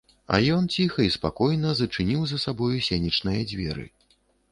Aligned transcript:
А 0.35 0.37
ён 0.53 0.69
ціха 0.75 1.03
і 1.07 1.11
спакойна 1.15 1.73
зачыніў 1.81 2.23
за 2.31 2.37
сабою 2.45 2.79
сенечныя 2.89 3.45
дзверы. 3.53 3.85